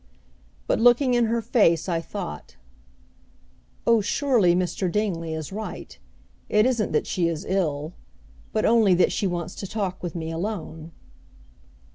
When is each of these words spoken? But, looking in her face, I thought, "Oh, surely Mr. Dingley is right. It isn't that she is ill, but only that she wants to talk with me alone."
But, 0.65 0.79
looking 0.79 1.13
in 1.13 1.25
her 1.25 1.43
face, 1.43 1.87
I 1.87 2.01
thought, 2.01 2.55
"Oh, 3.85 4.01
surely 4.01 4.55
Mr. 4.55 4.91
Dingley 4.91 5.35
is 5.35 5.51
right. 5.51 5.95
It 6.49 6.65
isn't 6.65 6.91
that 6.91 7.05
she 7.05 7.27
is 7.27 7.45
ill, 7.45 7.93
but 8.51 8.65
only 8.65 8.95
that 8.95 9.11
she 9.11 9.27
wants 9.27 9.53
to 9.57 9.67
talk 9.67 10.01
with 10.01 10.15
me 10.15 10.31
alone." 10.31 10.91